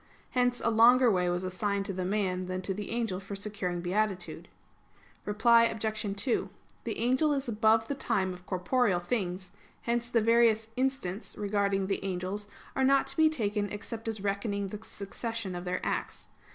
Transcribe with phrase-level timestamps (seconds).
[0.31, 4.47] Hence a longer way was assigned to man than to the angel for securing beatitude.
[5.25, 6.15] Reply Obj.
[6.17, 6.49] 2:
[6.85, 9.51] The angel is above the time of corporeal things;
[9.83, 14.69] hence the various instants regarding the angels are not to be taken except as reckoning
[14.69, 16.29] the succession of their acts.